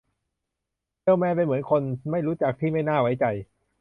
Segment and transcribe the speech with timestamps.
[1.01, 3.25] เซลล์แมนเป็นเหมือนคนไม่รู้จักที่ไม่น่าไว้ใจ